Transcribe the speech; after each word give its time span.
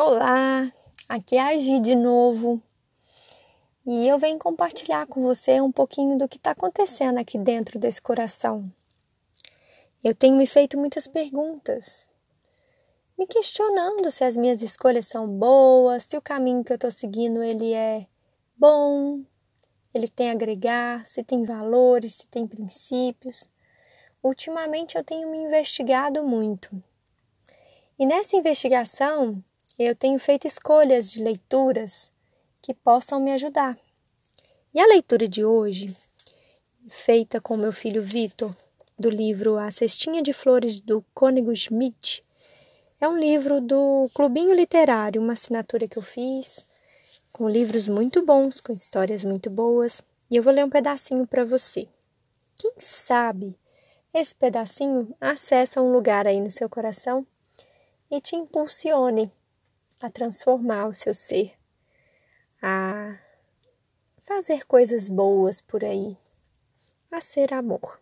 Olá, 0.00 0.72
aqui 1.08 1.34
é 1.34 1.40
a 1.40 1.58
Gi 1.58 1.80
de 1.80 1.96
novo 1.96 2.62
e 3.84 4.06
eu 4.06 4.16
venho 4.16 4.38
compartilhar 4.38 5.08
com 5.08 5.20
você 5.20 5.60
um 5.60 5.72
pouquinho 5.72 6.16
do 6.16 6.28
que 6.28 6.36
está 6.36 6.52
acontecendo 6.52 7.18
aqui 7.18 7.36
dentro 7.36 7.80
desse 7.80 8.00
coração. 8.00 8.68
Eu 10.04 10.14
tenho 10.14 10.36
me 10.36 10.46
feito 10.46 10.78
muitas 10.78 11.08
perguntas, 11.08 12.08
me 13.18 13.26
questionando 13.26 14.08
se 14.12 14.22
as 14.22 14.36
minhas 14.36 14.62
escolhas 14.62 15.08
são 15.08 15.26
boas, 15.26 16.04
se 16.04 16.16
o 16.16 16.22
caminho 16.22 16.62
que 16.62 16.72
eu 16.72 16.76
estou 16.76 16.92
seguindo 16.92 17.42
ele 17.42 17.72
é 17.72 18.06
bom, 18.56 19.24
ele 19.92 20.06
tem 20.06 20.28
a 20.28 20.32
agregar, 20.32 21.04
se 21.08 21.24
tem 21.24 21.42
valores, 21.42 22.14
se 22.14 22.26
tem 22.28 22.46
princípios. 22.46 23.50
Ultimamente 24.22 24.96
eu 24.96 25.02
tenho 25.02 25.28
me 25.28 25.38
investigado 25.38 26.22
muito. 26.22 26.70
E 27.98 28.06
nessa 28.06 28.36
investigação, 28.36 29.42
eu 29.86 29.94
tenho 29.94 30.18
feito 30.18 30.46
escolhas 30.46 31.10
de 31.10 31.22
leituras 31.22 32.10
que 32.60 32.74
possam 32.74 33.20
me 33.20 33.32
ajudar. 33.32 33.78
E 34.74 34.80
a 34.80 34.86
leitura 34.86 35.28
de 35.28 35.44
hoje, 35.44 35.96
feita 36.88 37.40
com 37.40 37.56
meu 37.56 37.72
filho 37.72 38.02
Vitor, 38.02 38.54
do 38.98 39.08
livro 39.08 39.56
A 39.56 39.70
Cestinha 39.70 40.20
de 40.20 40.32
Flores 40.32 40.80
do 40.80 41.04
Cônego 41.14 41.54
Schmidt, 41.54 42.24
é 43.00 43.08
um 43.08 43.16
livro 43.16 43.60
do 43.60 44.10
Clubinho 44.12 44.52
Literário, 44.52 45.22
uma 45.22 45.34
assinatura 45.34 45.86
que 45.86 45.96
eu 45.96 46.02
fiz, 46.02 46.64
com 47.32 47.48
livros 47.48 47.86
muito 47.86 48.24
bons, 48.26 48.60
com 48.60 48.72
histórias 48.72 49.22
muito 49.22 49.48
boas, 49.48 50.02
e 50.28 50.36
eu 50.36 50.42
vou 50.42 50.52
ler 50.52 50.64
um 50.64 50.70
pedacinho 50.70 51.24
para 51.24 51.44
você. 51.44 51.86
Quem 52.56 52.72
sabe 52.78 53.56
esse 54.12 54.34
pedacinho 54.34 55.14
acessa 55.20 55.80
um 55.80 55.92
lugar 55.92 56.26
aí 56.26 56.40
no 56.40 56.50
seu 56.50 56.68
coração 56.68 57.24
e 58.10 58.20
te 58.20 58.34
impulsione 58.34 59.30
a 60.00 60.08
transformar 60.08 60.86
o 60.86 60.94
seu 60.94 61.12
ser, 61.12 61.54
a 62.62 63.18
fazer 64.24 64.64
coisas 64.64 65.08
boas 65.08 65.60
por 65.60 65.84
aí, 65.84 66.16
a 67.10 67.20
ser 67.20 67.52
amor. 67.52 68.00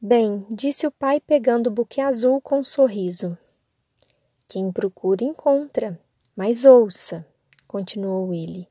Bem, 0.00 0.46
disse 0.48 0.86
o 0.86 0.90
pai 0.90 1.20
pegando 1.20 1.66
o 1.66 1.70
buquê 1.70 2.00
azul 2.00 2.40
com 2.40 2.60
um 2.60 2.64
sorriso. 2.64 3.36
Quem 4.48 4.72
procura 4.72 5.22
encontra, 5.22 6.00
mas 6.34 6.64
ouça, 6.64 7.26
continuou 7.68 8.32
ele. 8.32 8.66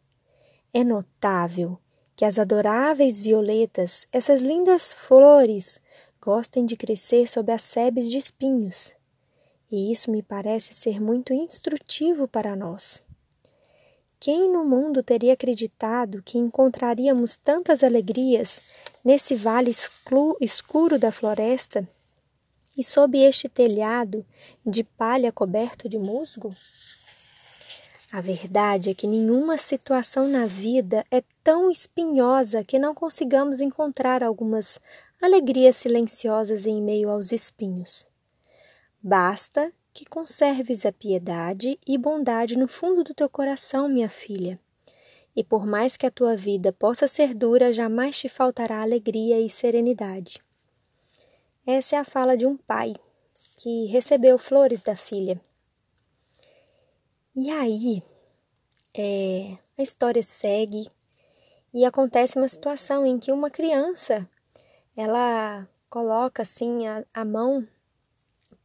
É 0.73 0.83
notável 0.83 1.79
que 2.15 2.25
as 2.25 2.39
adoráveis 2.39 3.19
violetas, 3.19 4.07
essas 4.11 4.41
lindas 4.41 4.93
flores, 4.93 5.79
gostem 6.19 6.65
de 6.65 6.75
crescer 6.75 7.29
sob 7.29 7.51
as 7.51 7.61
sebes 7.61 8.09
de 8.09 8.17
espinhos 8.17 8.98
e 9.71 9.91
isso 9.91 10.09
me 10.09 10.21
parece 10.21 10.73
ser 10.73 11.01
muito 11.01 11.33
instrutivo 11.33 12.27
para 12.27 12.55
nós. 12.55 13.03
Quem 14.19 14.51
no 14.51 14.65
mundo 14.65 15.01
teria 15.01 15.33
acreditado 15.33 16.21
que 16.21 16.37
encontraríamos 16.37 17.37
tantas 17.37 17.83
alegrias 17.83 18.59
nesse 19.03 19.33
vale 19.33 19.71
escuro 20.41 20.99
da 20.99 21.11
floresta 21.11 21.87
e 22.77 22.83
sob 22.83 23.17
este 23.17 23.47
telhado 23.47 24.25
de 24.65 24.83
palha 24.83 25.31
coberto 25.31 25.87
de 25.87 25.97
musgo? 25.97 26.53
A 28.11 28.21
verdade 28.21 28.89
é 28.89 28.93
que 28.93 29.05
nenhuma 29.05 29.57
situação 29.57 30.27
na 30.27 30.47
vida 30.47 31.05
é 31.11 31.23
tão 31.43 31.69
espinhosa 31.69 32.63
que 32.63 32.79
não 32.79 32.95
consigamos 32.95 33.61
encontrar 33.61 34.23
algumas 34.23 34.79
alegrias 35.21 35.77
silenciosas 35.77 36.65
em 36.65 36.81
meio 36.81 37.09
aos 37.09 37.31
espinhos. 37.31 38.07
Basta 39.01 39.71
que 39.93 40.05
conserves 40.05 40.85
a 40.85 40.91
piedade 40.91 41.79
e 41.87 41.97
bondade 41.97 42.57
no 42.57 42.67
fundo 42.67 43.03
do 43.03 43.13
teu 43.13 43.29
coração, 43.29 43.87
minha 43.87 44.09
filha. 44.09 44.59
E 45.33 45.43
por 45.43 45.65
mais 45.65 45.95
que 45.95 46.05
a 46.05 46.11
tua 46.11 46.35
vida 46.35 46.73
possa 46.73 47.07
ser 47.07 47.33
dura, 47.33 47.71
jamais 47.71 48.17
te 48.17 48.27
faltará 48.27 48.81
alegria 48.81 49.39
e 49.39 49.49
serenidade. 49.49 50.43
Essa 51.65 51.95
é 51.95 51.99
a 51.99 52.03
fala 52.03 52.35
de 52.35 52.45
um 52.45 52.57
pai 52.57 52.93
que 53.55 53.85
recebeu 53.85 54.37
flores 54.37 54.81
da 54.81 54.95
filha. 54.95 55.39
E 57.35 57.49
aí, 57.49 58.03
é, 58.93 59.57
a 59.77 59.81
história 59.81 60.21
segue 60.21 60.89
e 61.73 61.85
acontece 61.85 62.37
uma 62.37 62.49
situação 62.49 63.05
em 63.05 63.17
que 63.17 63.31
uma 63.31 63.49
criança 63.49 64.27
ela 64.95 65.67
coloca 65.89 66.41
assim 66.41 66.87
a, 66.87 67.05
a 67.13 67.23
mão 67.23 67.65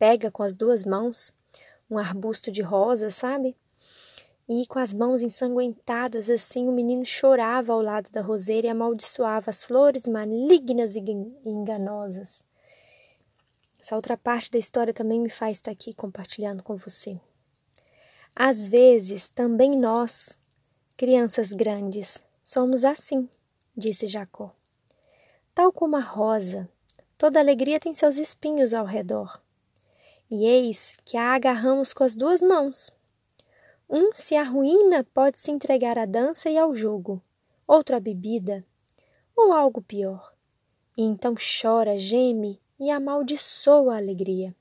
pega 0.05 0.31
com 0.31 0.43
as 0.43 0.53
duas 0.53 0.85
mãos 0.85 1.33
um 1.91 1.97
arbusto 1.97 2.53
de 2.53 2.61
rosa, 2.61 3.11
sabe? 3.11 3.57
E 4.47 4.67
com 4.67 4.79
as 4.79 4.93
mãos 4.93 5.23
ensanguentadas 5.23 6.29
assim, 6.29 6.69
o 6.69 6.73
menino 6.73 7.07
chorava 7.07 7.73
ao 7.73 7.81
lado 7.81 8.11
da 8.11 8.21
roseira 8.21 8.67
e 8.67 8.71
amaldiçoava 8.71 9.49
as 9.49 9.65
flores 9.65 10.07
malignas 10.07 10.95
e 10.95 11.01
enganosas. 11.47 12.43
Essa 13.81 13.97
outra 13.97 14.15
parte 14.15 14.51
da 14.51 14.59
história 14.59 14.93
também 14.93 15.19
me 15.19 15.31
faz 15.31 15.57
estar 15.57 15.71
aqui 15.71 15.95
compartilhando 15.95 16.63
com 16.63 16.77
você. 16.77 17.19
Às 18.37 18.69
vezes, 18.69 19.31
também 19.31 19.71
nós, 19.71 20.39
crianças 20.99 21.55
grandes, 21.55 22.23
somos 22.43 22.85
assim, 22.85 23.27
disse 23.75 24.07
Jacó. 24.07 24.55
Tal 25.55 25.73
como 25.73 25.97
a 25.97 26.01
rosa, 26.01 26.69
toda 27.17 27.41
alegria 27.41 27.81
tem 27.81 27.95
seus 27.95 28.19
espinhos 28.19 28.75
ao 28.75 28.85
redor 28.85 29.43
e 30.35 30.47
eis 30.47 30.97
que 31.05 31.17
a 31.17 31.33
agarramos 31.33 31.95
com 31.95 32.03
as 32.03 32.17
duas 32.17 32.43
mãos. 32.43 32.91
Um 33.89 34.13
se 34.13 34.35
arruína 34.35 35.05
pode 35.15 35.39
se 35.39 35.53
entregar 35.53 35.97
à 35.97 36.05
dança 36.05 36.51
e 36.51 36.59
ao 36.59 36.75
jogo, 36.75 37.23
outro 37.69 37.95
à 37.95 38.01
bebida, 38.01 38.65
ou 39.37 39.53
algo 39.53 39.81
pior. 39.81 40.35
E 40.97 41.03
então 41.03 41.37
chora, 41.37 41.97
geme 41.97 42.61
e 42.81 42.91
amaldiçoa 42.91 43.95
a 43.95 43.99
alegria. 43.99 44.53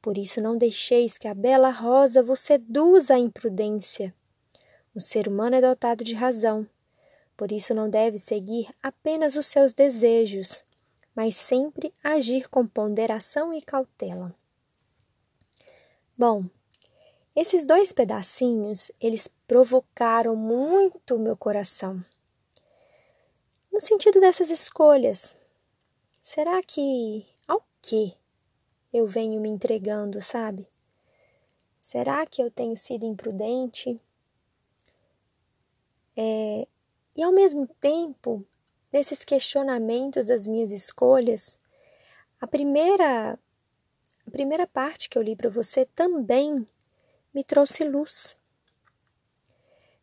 Por 0.00 0.16
isso 0.16 0.40
não 0.40 0.56
deixeis 0.56 1.18
que 1.18 1.28
a 1.28 1.34
bela 1.34 1.70
rosa 1.70 2.22
vos 2.22 2.40
seduza 2.40 3.16
à 3.16 3.18
imprudência. 3.18 4.14
O 4.94 5.00
ser 5.00 5.28
humano 5.28 5.56
é 5.56 5.60
dotado 5.60 6.02
de 6.02 6.14
razão, 6.14 6.66
por 7.36 7.52
isso 7.52 7.74
não 7.74 7.90
deve 7.90 8.16
seguir 8.16 8.74
apenas 8.82 9.36
os 9.36 9.46
seus 9.46 9.74
desejos, 9.74 10.64
mas 11.14 11.36
sempre 11.36 11.92
agir 12.02 12.48
com 12.48 12.66
ponderação 12.66 13.52
e 13.52 13.60
cautela. 13.60 14.34
Bom, 16.18 16.48
esses 17.34 17.66
dois 17.66 17.92
pedacinhos, 17.92 18.90
eles 18.98 19.28
provocaram 19.46 20.34
muito 20.34 21.18
meu 21.18 21.36
coração. 21.36 22.02
No 23.70 23.82
sentido 23.82 24.18
dessas 24.18 24.48
escolhas, 24.48 25.36
será 26.22 26.62
que 26.62 27.26
ao 27.46 27.62
que 27.82 28.16
eu 28.90 29.06
venho 29.06 29.38
me 29.42 29.50
entregando, 29.50 30.22
sabe? 30.22 30.66
Será 31.82 32.24
que 32.24 32.42
eu 32.42 32.50
tenho 32.50 32.78
sido 32.78 33.04
imprudente? 33.04 34.00
É, 36.16 36.66
e 37.14 37.22
ao 37.22 37.30
mesmo 37.30 37.66
tempo, 37.78 38.42
nesses 38.90 39.22
questionamentos 39.22 40.24
das 40.24 40.46
minhas 40.46 40.72
escolhas, 40.72 41.58
a 42.40 42.46
primeira 42.46 43.38
primeira 44.36 44.66
parte 44.66 45.08
que 45.08 45.16
eu 45.16 45.22
li 45.22 45.34
para 45.34 45.48
você 45.48 45.86
também 45.86 46.68
me 47.32 47.42
trouxe 47.42 47.84
luz. 47.84 48.36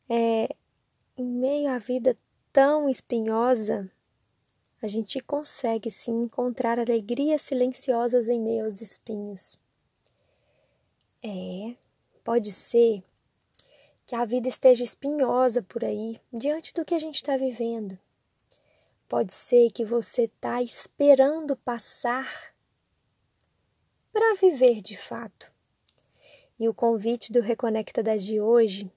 É, 0.09 0.49
em 1.15 1.23
meio 1.23 1.69
à 1.69 1.77
vida 1.77 2.17
tão 2.51 2.89
espinhosa, 2.89 3.91
a 4.81 4.87
gente 4.87 5.19
consegue 5.19 5.91
sim 5.91 6.23
encontrar 6.23 6.79
alegrias 6.79 7.43
silenciosas 7.43 8.27
em 8.27 8.39
meio 8.39 8.65
aos 8.65 8.81
espinhos. 8.81 9.59
É, 11.23 11.75
pode 12.23 12.51
ser 12.51 13.03
que 14.03 14.15
a 14.15 14.25
vida 14.25 14.49
esteja 14.49 14.83
espinhosa 14.83 15.61
por 15.61 15.83
aí, 15.85 16.19
diante 16.33 16.73
do 16.73 16.83
que 16.83 16.95
a 16.95 16.99
gente 16.99 17.17
está 17.17 17.37
vivendo. 17.37 17.99
Pode 19.07 19.31
ser 19.31 19.69
que 19.69 19.85
você 19.85 20.23
está 20.23 20.59
esperando 20.63 21.55
passar 21.55 22.52
para 24.13 24.35
viver 24.35 24.79
de 24.79 24.95
fato. 24.95 25.51
E 26.59 26.69
o 26.69 26.73
convite 26.73 27.31
do 27.31 27.41
Reconectadas 27.41 28.23
de 28.23 28.39
hoje 28.39 28.89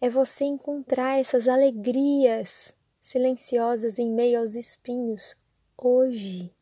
é 0.00 0.08
você 0.08 0.44
encontrar 0.44 1.18
essas 1.18 1.48
alegrias 1.48 2.72
silenciosas 3.00 3.98
em 3.98 4.10
meio 4.12 4.38
aos 4.38 4.54
espinhos 4.54 5.34
hoje. 5.76 6.54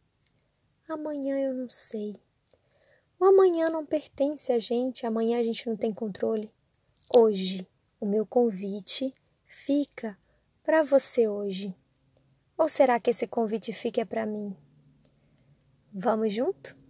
Amanhã 0.89 1.39
eu 1.39 1.53
não 1.53 1.69
sei. 1.69 2.17
O 3.21 3.25
amanhã 3.27 3.69
não 3.69 3.85
pertence 3.85 4.51
a 4.51 4.59
gente, 4.59 5.05
amanhã 5.05 5.39
a 5.39 5.43
gente 5.43 5.67
não 5.69 5.77
tem 5.77 5.93
controle. 5.93 6.51
Hoje, 7.15 7.69
o 8.01 8.07
meu 8.07 8.25
convite 8.25 9.15
fica 9.45 10.19
para 10.65 10.83
você 10.83 11.29
hoje. 11.29 11.75
Ou 12.57 12.69
será 12.69 12.99
que 12.99 13.11
esse 13.11 13.27
convite 13.27 13.73
fica 13.73 14.05
para 14.07 14.25
mim? 14.25 14.57
Vamos 15.93 16.33
junto? 16.33 16.86